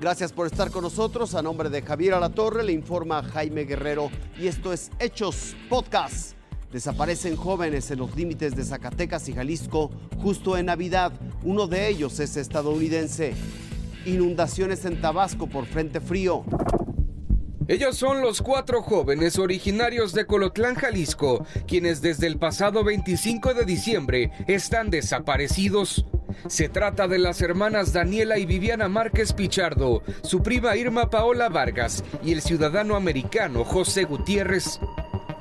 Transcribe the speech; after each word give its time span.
Gracias 0.00 0.32
por 0.32 0.46
estar 0.46 0.70
con 0.70 0.82
nosotros. 0.82 1.34
A 1.34 1.42
nombre 1.42 1.70
de 1.70 1.82
Javier 1.82 2.14
Alatorre 2.14 2.62
le 2.62 2.72
informa 2.72 3.20
Jaime 3.22 3.64
Guerrero 3.64 4.10
y 4.38 4.46
esto 4.46 4.72
es 4.72 4.92
Hechos 5.00 5.56
Podcast. 5.68 6.34
Desaparecen 6.70 7.34
jóvenes 7.34 7.90
en 7.90 7.98
los 7.98 8.14
límites 8.14 8.54
de 8.54 8.62
Zacatecas 8.62 9.28
y 9.28 9.32
Jalisco 9.32 9.90
justo 10.22 10.56
en 10.56 10.66
Navidad. 10.66 11.12
Uno 11.42 11.66
de 11.66 11.88
ellos 11.88 12.20
es 12.20 12.36
estadounidense. 12.36 13.34
Inundaciones 14.06 14.84
en 14.84 15.00
Tabasco 15.00 15.48
por 15.48 15.66
frente 15.66 16.00
frío. 16.00 16.44
Ellos 17.66 17.96
son 17.96 18.22
los 18.22 18.40
cuatro 18.40 18.82
jóvenes 18.82 19.36
originarios 19.38 20.14
de 20.14 20.26
Colotlán, 20.26 20.76
Jalisco, 20.76 21.44
quienes 21.66 22.00
desde 22.00 22.28
el 22.28 22.38
pasado 22.38 22.84
25 22.84 23.52
de 23.52 23.64
diciembre 23.64 24.30
están 24.46 24.90
desaparecidos. 24.90 26.06
Se 26.46 26.68
trata 26.68 27.08
de 27.08 27.18
las 27.18 27.40
hermanas 27.42 27.92
Daniela 27.92 28.38
y 28.38 28.46
Viviana 28.46 28.88
Márquez 28.88 29.32
Pichardo, 29.32 30.02
su 30.22 30.42
prima 30.42 30.76
Irma 30.76 31.10
Paola 31.10 31.48
Vargas 31.48 32.04
y 32.22 32.32
el 32.32 32.42
ciudadano 32.42 32.96
americano 32.96 33.64
José 33.64 34.04
Gutiérrez. 34.04 34.80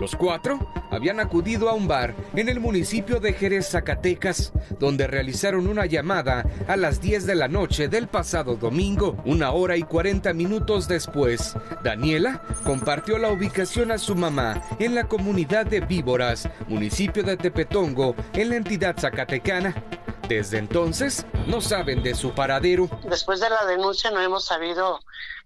Los 0.00 0.16
cuatro 0.16 0.58
habían 0.90 1.20
acudido 1.20 1.68
a 1.68 1.74
un 1.74 1.86
bar 1.86 2.14
en 2.34 2.48
el 2.48 2.58
municipio 2.58 3.20
de 3.20 3.34
Jerez, 3.34 3.68
Zacatecas, 3.68 4.50
donde 4.78 5.06
realizaron 5.06 5.66
una 5.66 5.84
llamada 5.84 6.44
a 6.66 6.76
las 6.78 7.02
10 7.02 7.26
de 7.26 7.34
la 7.34 7.48
noche 7.48 7.88
del 7.88 8.08
pasado 8.08 8.56
domingo. 8.56 9.16
Una 9.26 9.52
hora 9.52 9.76
y 9.76 9.82
40 9.82 10.32
minutos 10.32 10.88
después, 10.88 11.54
Daniela 11.84 12.42
compartió 12.64 13.18
la 13.18 13.30
ubicación 13.30 13.92
a 13.92 13.98
su 13.98 14.14
mamá 14.14 14.62
en 14.78 14.94
la 14.94 15.04
comunidad 15.04 15.66
de 15.66 15.80
Víboras, 15.80 16.48
municipio 16.66 17.22
de 17.22 17.36
Tepetongo, 17.36 18.16
en 18.32 18.48
la 18.48 18.56
entidad 18.56 18.96
zacatecana. 18.98 19.74
Desde 20.30 20.58
entonces, 20.58 21.26
no 21.48 21.60
saben 21.60 22.04
de 22.04 22.14
su 22.14 22.32
paradero. 22.36 22.88
Después 23.02 23.40
de 23.40 23.50
la 23.50 23.64
denuncia 23.64 24.12
no 24.12 24.20
hemos 24.20 24.44
sabido 24.44 25.00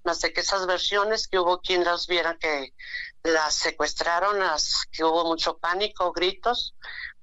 más 0.05 0.21
de 0.21 0.31
que 0.35 0.43
esas 0.43 0.67
versiones, 0.67 1.27
que 1.27 1.39
hubo 1.39 1.63
quien 1.63 1.85
las 1.85 2.07
viera 2.07 2.37
que 2.37 2.75
las 3.23 3.55
secuestraron, 3.55 4.37
que 4.93 5.03
hubo 5.03 5.25
mucho 5.25 5.57
pánico, 5.57 6.13
gritos, 6.13 6.75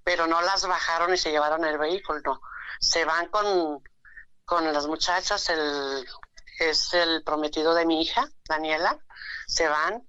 pero 0.04 0.26
no 0.26 0.42
las 0.42 0.66
bajaron 0.66 1.14
y 1.14 1.18
se 1.18 1.30
llevaron 1.30 1.64
el 1.64 1.78
vehículo, 1.78 2.20
no. 2.26 2.42
Se 2.80 3.06
van 3.06 3.28
con, 3.28 3.84
con 4.44 4.74
las 4.74 4.88
muchachas, 4.88 5.48
el, 5.52 6.04
es 6.58 6.96
el 6.96 7.24
prometido 7.24 7.76
de 7.76 7.86
mi 7.86 8.02
hija, 8.02 8.28
Daniela, 8.50 8.98
se 9.46 9.68
van 9.68 10.02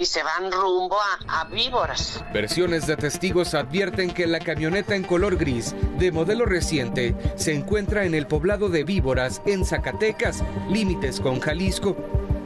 y 0.00 0.06
se 0.06 0.22
van 0.22 0.50
rumbo 0.50 0.98
a, 1.28 1.44
víboras. 1.44 2.24
Versiones 2.32 2.86
de 2.86 2.96
testigos 2.96 3.52
advierten 3.52 4.10
que 4.10 4.26
la 4.26 4.38
camioneta 4.38 4.96
en 4.96 5.04
color 5.04 5.36
gris, 5.36 5.74
de 5.98 6.10
modelo 6.10 6.46
reciente, 6.46 7.14
se 7.36 7.52
encuentra 7.52 8.06
en 8.06 8.14
el 8.14 8.26
poblado 8.26 8.70
de 8.70 8.82
Víboras, 8.82 9.42
en 9.44 9.64
Zacatecas, 9.66 10.42
límites 10.70 11.20
con 11.20 11.38
Jalisco. 11.38 11.96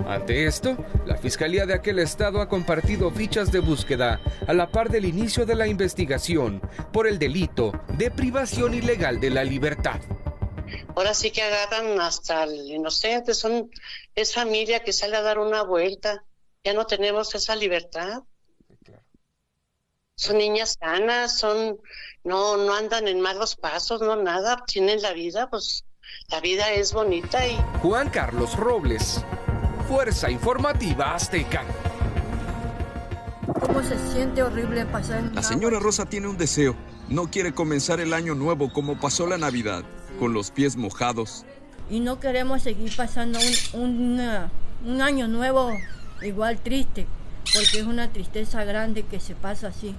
Ante 0.08 0.46
esto, 0.46 0.77
la 1.06 1.16
Fiscalía 1.16 1.64
de 1.64 1.74
aquel 1.74 2.00
estado 2.00 2.41
ha 2.41 2.48
compartido 2.48 3.12
fichas 3.12 3.52
de 3.52 3.61
búsqueda 3.61 4.20
a 4.48 4.52
la 4.52 4.68
par 4.68 4.91
del 4.91 5.05
inicio 5.05 5.46
de 5.46 5.55
la 5.55 5.68
investigación 5.68 6.61
por 6.92 7.06
el 7.06 7.20
delito 7.20 7.72
de 7.96 8.11
privación 8.11 8.74
ilegal 8.74 9.20
de 9.20 9.30
la 9.30 9.44
libertad. 9.44 10.00
Ahora 10.96 11.14
sí 11.14 11.30
que 11.30 11.42
agarran 11.42 12.00
hasta 12.00 12.44
el 12.44 12.68
inocente, 12.68 13.33
son, 13.33 13.70
es 14.16 14.34
familia 14.34 14.83
que 14.83 14.92
sale 14.92 15.16
a 15.16 15.22
dar 15.22 15.39
una 15.39 15.62
vuelta 15.62 16.24
ya 16.65 16.73
no 16.73 16.87
tenemos 16.87 17.34
esa 17.34 17.55
libertad. 17.55 18.23
Son 20.17 20.39
niñas 20.39 20.79
sanas, 20.81 21.39
son, 21.39 21.77
no, 22.23 22.57
no 22.57 22.75
andan 22.75 23.07
en 23.07 23.20
malos 23.20 23.57
pasos, 23.57 24.01
no 24.01 24.17
nada, 24.17 24.65
tienen 24.67 25.03
la 25.03 25.12
vida, 25.12 25.51
pues 25.51 25.85
la 26.29 26.41
vida 26.41 26.70
es 26.70 26.92
bonita 26.92 27.47
y. 27.47 27.59
Juan 27.83 28.08
Carlos 28.08 28.57
Robles, 28.57 29.23
Fuerza 29.89 30.30
Informativa 30.30 31.14
Azteca. 31.14 31.64
¿Cómo 33.61 33.83
se 33.83 33.98
siente 34.13 34.42
horrible 34.42 34.86
pasar 34.86 35.23
La 35.35 35.42
señora 35.42 35.79
Rosa 35.79 36.07
tiene 36.07 36.29
un 36.29 36.39
deseo. 36.39 36.77
No 37.08 37.30
quiere 37.30 37.53
comenzar 37.53 38.01
el 38.01 38.14
año 38.14 38.35
nuevo 38.35 38.73
como 38.73 38.98
pasó 38.98 39.27
la 39.27 39.36
Navidad, 39.36 39.85
con 40.19 40.33
los 40.33 40.51
pies 40.51 40.77
mojados. 40.77 41.45
Y 41.91 42.01
no 42.01 42.20
queremos 42.20 42.63
seguir 42.63 42.95
pasando 42.97 43.39
un, 43.74 44.48
un 44.86 45.03
año 45.03 45.29
nuevo 45.29 45.70
igual 46.23 46.58
triste, 46.58 47.07
porque 47.52 47.80
es 47.80 47.86
una 47.86 48.11
tristeza 48.11 48.64
grande 48.64 49.05
que 49.05 49.20
se 49.20 49.35
pasa 49.35 49.69
así. 49.69 49.95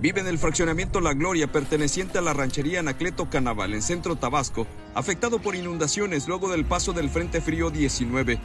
Vive 0.00 0.20
en 0.20 0.26
el 0.26 0.38
fraccionamiento 0.38 1.00
La 1.00 1.14
Gloria, 1.14 1.50
perteneciente 1.50 2.18
a 2.18 2.22
la 2.22 2.32
ranchería 2.32 2.80
Anacleto 2.80 3.28
Canaval, 3.28 3.74
en 3.74 3.82
centro 3.82 4.16
Tabasco, 4.16 4.66
afectado 4.94 5.38
por 5.38 5.54
inundaciones 5.54 6.26
luego 6.28 6.50
del 6.50 6.64
paso 6.64 6.92
del 6.92 7.10
Frente 7.10 7.40
Frío 7.40 7.70
19. 7.70 8.38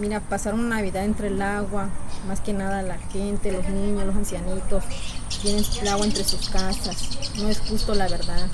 Mira, 0.00 0.20
pasar 0.20 0.54
una 0.54 0.76
Navidad 0.76 1.04
entre 1.04 1.28
el 1.28 1.42
agua, 1.42 1.90
más 2.26 2.40
que 2.40 2.52
nada 2.52 2.82
la 2.82 2.98
gente, 2.98 3.52
los 3.52 3.68
niños, 3.68 4.04
los 4.06 4.16
ancianitos, 4.16 4.84
tienen 5.42 5.64
el 5.80 5.88
agua 5.88 6.06
entre 6.06 6.24
sus 6.24 6.48
casas. 6.48 7.18
No 7.38 7.48
es 7.48 7.60
justo 7.60 7.94
la 7.94 8.08
verdad. 8.08 8.48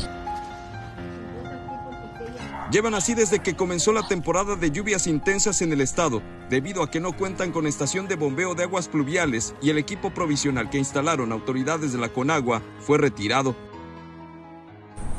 Llevan 2.71 2.95
así 2.95 3.15
desde 3.15 3.39
que 3.39 3.57
comenzó 3.57 3.95
la 3.95 4.07
temporada 4.07 4.55
de 4.55 4.71
lluvias 4.71 5.07
intensas 5.07 5.63
en 5.63 5.73
el 5.73 5.81
estado, 5.81 6.21
debido 6.51 6.83
a 6.83 6.91
que 6.91 7.01
no 7.01 7.17
cuentan 7.17 7.51
con 7.51 7.67
estación 7.67 8.09
de 8.09 8.17
bombeo 8.17 8.55
de 8.55 8.65
aguas 8.65 8.89
pluviales 8.89 9.55
y 9.63 9.71
el 9.71 9.79
equipo 9.79 10.11
provisional 10.11 10.69
que 10.69 10.77
instalaron 10.77 11.33
autoridades 11.33 11.93
de 11.93 11.99
la 11.99 12.11
Conagua 12.11 12.61
fue 12.81 12.99
retirado. 12.99 13.57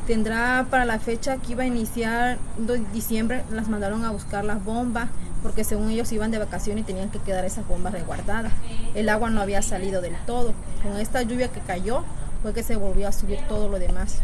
Tendrá 0.06 0.64
para 0.70 0.84
la 0.84 1.00
fecha 1.00 1.38
que 1.38 1.52
iba 1.52 1.64
a 1.64 1.66
iniciar 1.66 2.38
diciembre, 2.92 3.42
las 3.50 3.68
mandaron 3.68 4.04
a 4.04 4.12
buscar 4.12 4.44
las 4.44 4.64
bombas 4.64 5.10
porque 5.42 5.64
según 5.64 5.90
ellos 5.90 6.12
iban 6.12 6.30
de 6.30 6.38
vacaciones 6.38 6.84
y 6.84 6.86
tenían 6.86 7.10
que 7.10 7.18
quedar 7.18 7.44
esas 7.44 7.66
bombas 7.66 7.92
resguardadas. 7.92 8.52
El 8.94 9.08
agua 9.08 9.28
no 9.28 9.40
había 9.40 9.62
salido 9.62 10.00
del 10.00 10.14
todo. 10.24 10.54
Con 10.84 10.96
esta 10.98 11.22
lluvia 11.22 11.48
que 11.48 11.60
cayó 11.60 12.04
fue 12.42 12.54
que 12.54 12.62
se 12.62 12.76
volvió 12.76 13.08
a 13.08 13.12
subir 13.12 13.40
todo 13.48 13.68
lo 13.68 13.80
demás. 13.80 14.20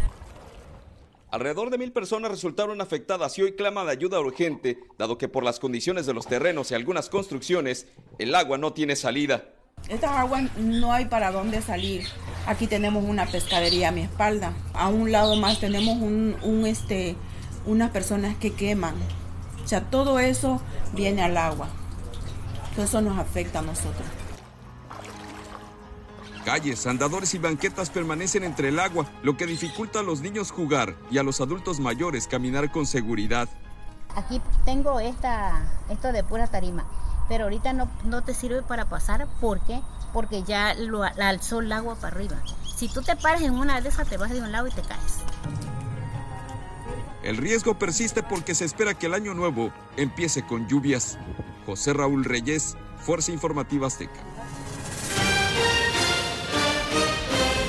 Alrededor 1.30 1.70
de 1.70 1.78
mil 1.78 1.92
personas 1.92 2.30
resultaron 2.30 2.80
afectadas 2.80 3.36
y 3.38 3.42
hoy 3.42 3.52
clama 3.52 3.82
ayuda 3.88 4.20
urgente, 4.20 4.78
dado 4.96 5.18
que 5.18 5.28
por 5.28 5.42
las 5.42 5.58
condiciones 5.58 6.06
de 6.06 6.14
los 6.14 6.26
terrenos 6.26 6.70
y 6.70 6.74
algunas 6.74 7.08
construcciones, 7.08 7.88
el 8.18 8.34
agua 8.34 8.58
no 8.58 8.72
tiene 8.72 8.94
salida. 8.94 9.44
Esta 9.88 10.20
agua 10.20 10.42
no 10.56 10.92
hay 10.92 11.06
para 11.06 11.32
dónde 11.32 11.62
salir. 11.62 12.04
Aquí 12.46 12.66
tenemos 12.68 13.04
una 13.04 13.26
pescadería 13.26 13.88
a 13.88 13.92
mi 13.92 14.02
espalda. 14.02 14.52
A 14.72 14.88
un 14.88 15.10
lado 15.10 15.36
más 15.36 15.58
tenemos 15.58 15.96
un, 15.96 16.64
este, 16.66 17.16
unas 17.66 17.90
personas 17.90 18.36
que 18.36 18.52
queman. 18.52 18.94
O 19.64 19.68
sea, 19.68 19.82
todo 19.82 20.20
eso 20.20 20.60
viene 20.92 21.22
al 21.22 21.36
agua. 21.36 21.68
Todo 22.74 22.84
eso 22.84 23.00
nos 23.00 23.18
afecta 23.18 23.58
a 23.58 23.62
nosotros. 23.62 24.06
Calles, 26.46 26.86
andadores 26.86 27.34
y 27.34 27.38
banquetas 27.38 27.90
permanecen 27.90 28.44
entre 28.44 28.68
el 28.68 28.78
agua, 28.78 29.04
lo 29.24 29.36
que 29.36 29.46
dificulta 29.46 29.98
a 29.98 30.02
los 30.04 30.20
niños 30.20 30.52
jugar 30.52 30.94
y 31.10 31.18
a 31.18 31.24
los 31.24 31.40
adultos 31.40 31.80
mayores 31.80 32.28
caminar 32.28 32.70
con 32.70 32.86
seguridad. 32.86 33.48
Aquí 34.14 34.40
tengo 34.64 35.00
esta, 35.00 35.66
esto 35.90 36.12
de 36.12 36.22
pura 36.22 36.46
tarima, 36.46 36.86
pero 37.28 37.44
ahorita 37.44 37.72
no, 37.72 37.90
no 38.04 38.22
te 38.22 38.32
sirve 38.32 38.62
para 38.62 38.84
pasar. 38.84 39.26
¿Por 39.40 39.58
qué? 39.62 39.80
Porque 40.12 40.44
ya 40.44 40.74
lo 40.74 41.02
alzó 41.02 41.58
el 41.58 41.72
agua 41.72 41.96
para 41.96 42.14
arriba. 42.14 42.40
Si 42.76 42.86
tú 42.86 43.02
te 43.02 43.16
paras 43.16 43.42
en 43.42 43.54
una 43.54 43.80
de 43.80 43.88
esas, 43.88 44.08
te 44.08 44.16
vas 44.16 44.30
de 44.30 44.40
un 44.40 44.52
lado 44.52 44.68
y 44.68 44.70
te 44.70 44.82
caes. 44.82 45.24
El 47.24 47.38
riesgo 47.38 47.76
persiste 47.76 48.22
porque 48.22 48.54
se 48.54 48.66
espera 48.66 48.94
que 48.94 49.06
el 49.06 49.14
año 49.14 49.34
nuevo 49.34 49.72
empiece 49.96 50.46
con 50.46 50.68
lluvias. 50.68 51.18
José 51.66 51.92
Raúl 51.92 52.24
Reyes, 52.24 52.76
Fuerza 53.00 53.32
Informativa 53.32 53.88
Azteca. 53.88 54.35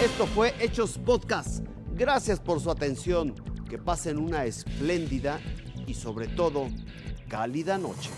Esto 0.07 0.25
fue 0.25 0.55
Hechos 0.61 0.97
Podcast. 0.97 1.65
Gracias 1.93 2.39
por 2.39 2.61
su 2.61 2.71
atención. 2.71 3.35
Que 3.69 3.77
pasen 3.77 4.17
una 4.17 4.45
espléndida 4.45 5.41
y 5.85 5.95
sobre 5.95 6.29
todo 6.29 6.69
cálida 7.27 7.77
noche. 7.77 8.09